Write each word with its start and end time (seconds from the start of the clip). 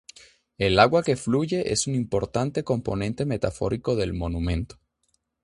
El 0.57 0.79
agua 0.79 1.03
que 1.03 1.15
fluye 1.15 1.71
es 1.71 1.85
un 1.85 1.93
importante 1.93 2.63
componente 2.63 3.23
metafórico 3.23 3.95
del 3.95 4.15
monumento. 4.15 4.79